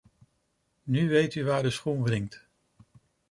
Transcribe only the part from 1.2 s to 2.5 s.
u waar de schoen wringt.